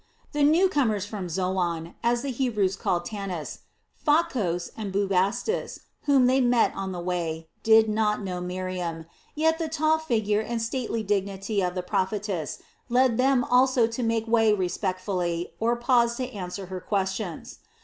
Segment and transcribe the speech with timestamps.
[0.31, 3.59] The new comers from Zoan, as the Hebrews called Tanis,
[3.93, 9.59] Pha kos, and Bubastis, whom they met on the way, did not know Miriam, yet
[9.59, 12.57] the tall figure and stately dignity of the prophetess
[12.89, 17.59] led them also to make way respectfully or pause to answer her questions.